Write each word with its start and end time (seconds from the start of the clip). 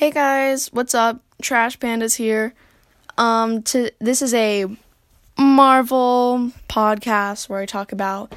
Hey 0.00 0.10
guys, 0.10 0.72
what's 0.72 0.94
up? 0.94 1.20
Trash 1.42 1.78
Pandas 1.78 2.16
here. 2.16 2.54
Um 3.18 3.62
to 3.64 3.90
this 3.98 4.22
is 4.22 4.32
a 4.32 4.64
Marvel 5.38 6.52
podcast 6.70 7.50
where 7.50 7.60
I 7.60 7.66
talk 7.66 7.92
about 7.92 8.34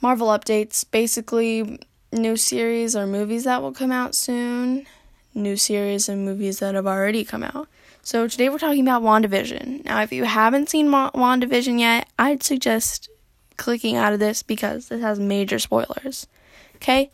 Marvel 0.00 0.28
updates, 0.28 0.84
basically 0.88 1.80
new 2.12 2.36
series 2.36 2.94
or 2.94 3.08
movies 3.08 3.42
that 3.42 3.62
will 3.62 3.72
come 3.72 3.90
out 3.90 4.14
soon, 4.14 4.86
new 5.34 5.56
series 5.56 6.08
and 6.08 6.24
movies 6.24 6.60
that 6.60 6.76
have 6.76 6.86
already 6.86 7.24
come 7.24 7.42
out. 7.42 7.66
So 8.04 8.28
today 8.28 8.48
we're 8.48 8.58
talking 8.58 8.86
about 8.86 9.02
WandaVision. 9.02 9.84
Now, 9.84 10.02
if 10.02 10.12
you 10.12 10.22
haven't 10.22 10.68
seen 10.70 10.92
Wa- 10.92 11.10
WandaVision 11.10 11.80
yet, 11.80 12.08
I'd 12.16 12.44
suggest 12.44 13.08
clicking 13.56 13.96
out 13.96 14.12
of 14.12 14.20
this 14.20 14.44
because 14.44 14.86
this 14.86 15.02
has 15.02 15.18
major 15.18 15.58
spoilers. 15.58 16.28
Okay? 16.76 17.10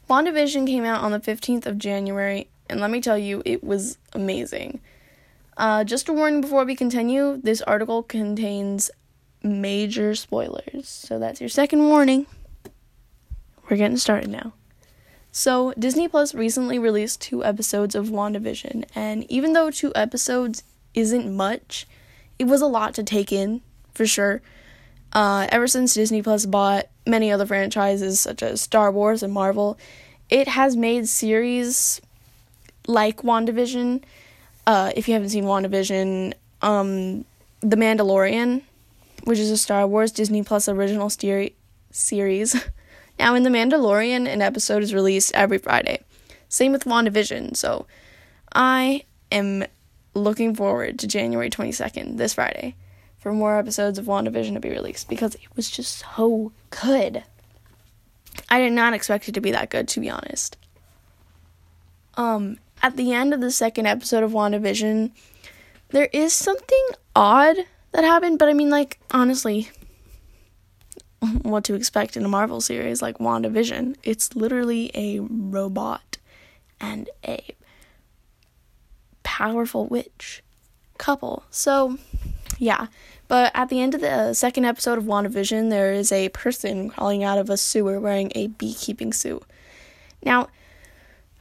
WandaVision 0.09 0.67
came 0.67 0.85
out 0.85 1.03
on 1.03 1.11
the 1.11 1.21
15th 1.21 1.67
of 1.67 1.79
January, 1.79 2.49
and 2.69 2.81
let 2.81 2.91
me 2.91 3.01
tell 3.01 3.19
you, 3.19 3.43
it 3.45 3.65
was 3.65 3.99
amazing. 4.13 4.81
Uh, 5.57 5.83
just 5.85 6.09
a 6.09 6.13
warning 6.13 6.41
before 6.41 6.65
we 6.65 6.77
continue 6.77 7.41
this 7.43 7.63
article 7.63 8.03
contains 8.03 8.91
major 9.43 10.15
spoilers. 10.15 10.89
So, 10.89 11.19
that's 11.19 11.41
your 11.41 11.49
second 11.49 11.89
warning. 11.89 12.27
We're 13.69 13.79
getting 13.79 13.97
started 13.97 14.31
now. 14.31 14.53
So, 15.33 15.75
Disney 15.79 16.07
Plus 16.09 16.35
recently 16.35 16.79
released 16.79 17.21
two 17.21 17.45
episodes 17.45 17.95
of 17.95 18.07
WandaVision, 18.07 18.85
and 18.95 19.31
even 19.31 19.55
though 19.55 19.71
two 19.71 19.93
episodes 19.95 20.63
isn't 20.95 21.35
much, 21.35 21.87
it 22.39 22.45
was 22.45 22.63
a 22.63 22.67
lot 22.67 22.95
to 22.95 23.03
take 23.03 23.33
in, 23.33 23.61
for 23.93 24.07
sure. 24.07 24.41
Uh, 25.17 25.47
ever 25.49 25.67
since 25.67 25.95
Disney 25.95 26.21
Plus 26.21 26.45
bought 26.45 26.89
many 27.07 27.33
other 27.33 27.47
franchises 27.47 28.21
such 28.21 28.43
as 28.43 28.61
Star 28.61 28.93
Wars 28.93 29.23
and 29.23 29.33
Marvel, 29.33 29.79
it 30.29 30.47
has 30.47 30.77
made 30.77 31.09
series 31.09 32.03
like 32.87 33.23
WandaVision. 33.23 34.03
Uh, 34.67 34.93
if 34.95 35.09
you 35.09 35.15
haven't 35.15 35.31
seen 35.31 35.45
WandaVision, 35.45 36.35
um, 36.61 37.25
The 37.61 37.77
Mandalorian, 37.77 38.61
which 39.25 39.39
is 39.39 39.51
a 39.51 39.57
Star 39.57 39.87
Wars 39.87 40.13
Disney 40.13 40.43
Plus 40.43 40.69
original 40.69 41.09
steri- 41.09 41.55
series. 41.91 42.55
Now, 43.19 43.35
in 43.35 43.45
The 43.45 43.49
Mandalorian, 43.49 44.29
an 44.29 44.43
episode 44.43 44.83
is 44.83 44.93
released 44.93 45.35
every 45.35 45.57
Friday. 45.57 46.01
Same 46.51 46.73
with 46.73 46.85
WandaVision. 46.85 47.57
So, 47.57 47.87
I 48.53 49.05
am 49.33 49.65
looking 50.13 50.55
forward 50.55 50.99
to 50.99 51.07
January 51.07 51.49
22nd, 51.49 52.19
this 52.19 52.35
Friday, 52.35 52.75
for 53.27 53.33
more 53.33 53.59
episodes 53.59 53.99
of 53.99 54.05
WandaVision 54.05 54.55
to 54.55 54.61
be 54.61 54.71
released 54.71 55.09
because 55.09 55.35
it 55.35 55.57
was 55.57 55.69
just 55.69 56.05
so 56.15 56.53
good. 56.71 57.25
I 58.49 58.61
did 58.61 58.73
not 58.73 58.95
expect 58.95 59.29
it 59.29 59.33
to 59.33 59.41
be 59.41 59.51
that 59.51 59.69
good, 59.69 59.89
to 59.89 60.01
be 60.01 60.09
honest. 60.09 60.57
Um, 62.15 62.61
at 62.83 62.97
the 62.97 63.13
end 63.13 63.35
of 63.35 63.41
the 63.41 63.51
second 63.51 63.87
episode 63.87 64.23
of 64.23 64.31
WandaVision, 64.31 65.11
there 65.89 66.09
is 66.13 66.35
something 66.35 66.87
odd 67.17 67.57
that 67.91 68.05
happened, 68.05 68.39
but 68.39 68.49
I 68.49 68.53
mean, 68.53 68.71
like, 68.71 69.01
honestly, 69.11 69.71
what 71.43 71.65
to 71.65 71.75
expect 71.75 72.17
in 72.17 72.25
a 72.25 72.29
Marvel 72.29 72.61
series 72.61 73.03
like 73.03 73.19
WandaVision. 73.19 73.97
It's 74.05 74.37
literally 74.37 74.93
a 74.95 75.19
robot 75.19 76.19
and 76.81 77.11
a 77.27 77.45
powerful 79.25 79.89
witch 79.89 80.45
couple. 80.97 81.43
So, 81.51 81.99
yeah. 82.59 82.87
But 83.29 83.53
at 83.55 83.69
the 83.69 83.81
end 83.81 83.95
of 83.95 84.01
the 84.01 84.11
uh, 84.11 84.35
second 84.35 84.65
episode 84.65 84.99
of 84.99 85.05
WandaVision, 85.05 85.71
there 85.71 85.93
is 85.93 86.13
a 86.13 86.29
person 86.31 86.89
crawling 86.91 87.25
out 87.25 87.39
of 87.39 87.51
a 87.51 87.57
sewer 87.57 87.99
wearing 87.99 88.31
a 88.35 88.47
beekeeping 88.47 89.13
suit. 89.13 89.43
Now, 90.25 90.49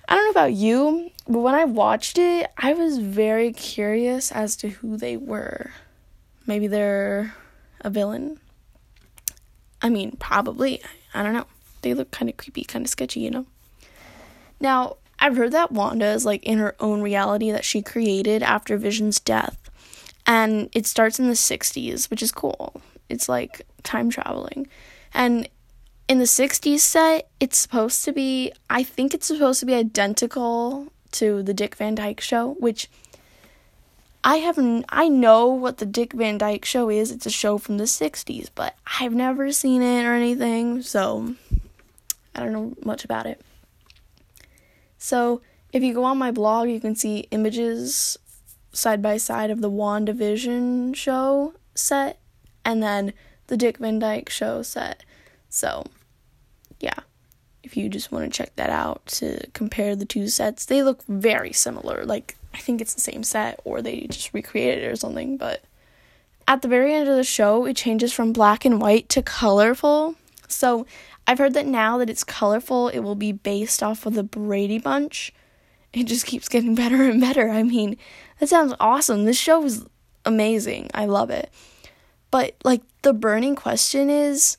I 0.09 0.15
don't 0.15 0.25
know 0.25 0.31
about 0.31 0.53
you, 0.53 1.11
but 1.27 1.39
when 1.39 1.55
I 1.55 1.65
watched 1.65 2.17
it, 2.17 2.49
I 2.57 2.73
was 2.73 2.97
very 2.97 3.51
curious 3.51 4.31
as 4.31 4.55
to 4.57 4.69
who 4.69 4.97
they 4.97 5.17
were. 5.17 5.71
Maybe 6.47 6.67
they're 6.67 7.35
a 7.81 7.89
villain 7.89 8.39
I 9.85 9.89
mean, 9.89 10.13
probably. 10.17 10.81
I 11.13 11.21
don't 11.21 11.33
know. 11.33 11.45
They 11.83 11.93
look 11.93 12.09
kind 12.09 12.27
of 12.27 12.37
creepy, 12.37 12.63
kind 12.63 12.85
of 12.85 12.89
sketchy, 12.89 13.19
you 13.19 13.29
know? 13.29 13.45
Now, 14.59 14.97
I've 15.19 15.37
heard 15.37 15.51
that 15.51 15.71
Wanda 15.71 16.07
is 16.07 16.25
like 16.25 16.43
in 16.43 16.57
her 16.57 16.75
own 16.79 17.03
reality 17.03 17.51
that 17.51 17.63
she 17.63 17.83
created 17.83 18.41
after 18.41 18.77
Vision's 18.77 19.19
death. 19.19 19.64
And 20.27 20.69
it 20.73 20.85
starts 20.85 21.19
in 21.19 21.27
the 21.27 21.33
60s, 21.33 22.09
which 22.09 22.23
is 22.23 22.31
cool. 22.31 22.81
It's 23.09 23.29
like 23.29 23.61
time 23.83 24.09
traveling. 24.09 24.67
And 25.13 25.47
in 26.07 26.19
the 26.19 26.25
60s 26.25 26.79
set, 26.79 27.29
it's 27.39 27.57
supposed 27.57 28.03
to 28.05 28.11
be, 28.11 28.51
I 28.69 28.83
think 28.83 29.13
it's 29.13 29.27
supposed 29.27 29.59
to 29.59 29.65
be 29.65 29.73
identical 29.73 30.91
to 31.13 31.41
the 31.43 31.53
Dick 31.53 31.75
Van 31.75 31.95
Dyke 31.95 32.21
show, 32.21 32.55
which 32.59 32.89
I 34.23 34.37
haven't 34.37 34.85
I 34.89 35.07
know 35.07 35.47
what 35.47 35.77
the 35.77 35.85
Dick 35.85 36.13
Van 36.13 36.39
Dyke 36.39 36.65
show 36.65 36.89
is. 36.89 37.11
It's 37.11 37.27
a 37.27 37.31
show 37.31 37.59
from 37.59 37.77
the 37.77 37.83
60s, 37.83 38.49
but 38.55 38.75
I've 38.99 39.13
never 39.13 39.51
seen 39.51 39.83
it 39.83 40.03
or 40.03 40.13
anything, 40.13 40.81
so 40.81 41.35
I 42.33 42.39
don't 42.39 42.51
know 42.51 42.73
much 42.83 43.05
about 43.05 43.27
it. 43.27 43.39
So, 44.97 45.41
if 45.71 45.83
you 45.83 45.93
go 45.93 46.03
on 46.05 46.17
my 46.17 46.31
blog, 46.31 46.69
you 46.69 46.79
can 46.79 46.95
see 46.95 47.27
images 47.29 48.17
side 48.75 49.01
by 49.01 49.17
side 49.17 49.49
of 49.49 49.61
the 49.61 49.71
WandaVision 49.71 50.95
show 50.95 51.53
set 51.73 52.19
and 52.63 52.81
then 52.83 53.13
the 53.47 53.57
Dick 53.57 53.77
Van 53.77 53.99
Dyke 53.99 54.29
show 54.29 54.61
set. 54.61 55.03
So, 55.49 55.85
yeah. 56.79 56.99
If 57.63 57.75
you 57.75 57.89
just 57.89 58.11
want 58.11 58.25
to 58.25 58.37
check 58.37 58.55
that 58.57 58.69
out 58.69 59.05
to 59.07 59.47
compare 59.53 59.95
the 59.95 60.05
two 60.05 60.27
sets, 60.27 60.65
they 60.65 60.83
look 60.83 61.03
very 61.07 61.51
similar. 61.51 62.05
Like 62.05 62.35
I 62.53 62.59
think 62.59 62.79
it's 62.79 62.93
the 62.93 63.01
same 63.01 63.23
set 63.23 63.59
or 63.63 63.81
they 63.81 64.01
just 64.01 64.33
recreated 64.33 64.83
it 64.83 64.87
or 64.87 64.95
something, 64.95 65.37
but 65.37 65.63
at 66.47 66.61
the 66.61 66.67
very 66.67 66.93
end 66.93 67.09
of 67.09 67.15
the 67.15 67.23
show, 67.23 67.65
it 67.65 67.75
changes 67.75 68.13
from 68.13 68.33
black 68.33 68.65
and 68.65 68.79
white 68.79 69.09
to 69.09 69.23
colorful. 69.23 70.15
So 70.47 70.85
I've 71.25 71.39
heard 71.39 71.55
that 71.55 71.65
now 71.65 71.97
that 71.97 72.09
it's 72.09 72.23
colorful, 72.23 72.89
it 72.89 72.99
will 72.99 73.15
be 73.15 73.31
based 73.31 73.81
off 73.81 74.05
of 74.05 74.13
the 74.13 74.23
Brady 74.23 74.77
Bunch. 74.77 75.33
It 75.95 76.03
just 76.05 76.25
keeps 76.25 76.49
getting 76.49 76.75
better 76.83 77.03
and 77.03 77.19
better. 77.19 77.49
I 77.49 77.63
mean, 77.63 77.97
that 78.39 78.49
sounds 78.49 78.73
awesome. 78.79 79.25
This 79.25 79.39
show 79.39 79.63
is 79.63 79.85
amazing. 80.25 80.91
I 80.93 81.05
love 81.05 81.29
it. 81.29 81.49
But, 82.29 82.55
like, 82.63 82.81
the 83.01 83.13
burning 83.13 83.55
question 83.55 84.09
is 84.09 84.57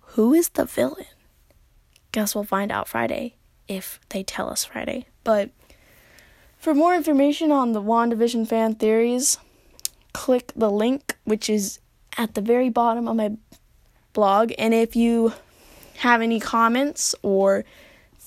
who 0.00 0.34
is 0.34 0.50
the 0.50 0.66
villain? 0.66 1.06
Guess 2.12 2.34
we'll 2.34 2.44
find 2.44 2.70
out 2.70 2.88
Friday 2.88 3.36
if 3.68 4.00
they 4.10 4.22
tell 4.22 4.50
us 4.50 4.64
Friday. 4.64 5.06
But 5.24 5.50
for 6.58 6.74
more 6.74 6.94
information 6.94 7.50
on 7.52 7.72
the 7.72 7.80
WandaVision 7.80 8.46
fan 8.46 8.74
theories, 8.74 9.38
click 10.12 10.52
the 10.54 10.70
link, 10.70 11.16
which 11.24 11.48
is 11.48 11.78
at 12.18 12.34
the 12.34 12.40
very 12.40 12.68
bottom 12.68 13.08
of 13.08 13.16
my 13.16 13.36
blog. 14.12 14.52
And 14.58 14.74
if 14.74 14.96
you 14.96 15.32
have 15.98 16.20
any 16.20 16.40
comments 16.40 17.14
or 17.22 17.64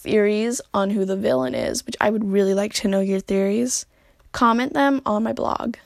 theories 0.04 0.62
on 0.74 0.92
who 0.92 1.06
the 1.06 1.16
villain 1.16 1.56
is, 1.56 1.86
which 1.86 1.96
I 2.00 2.10
would 2.10 2.26
really 2.26 2.54
like 2.54 2.74
to 2.76 2.88
know 2.88 3.00
your 3.00 3.20
theories, 3.20 3.86
comment 4.32 4.74
them 4.74 5.02
on 5.06 5.24
my 5.24 5.34
blog. 5.34 5.78